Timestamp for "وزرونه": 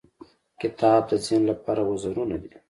1.89-2.35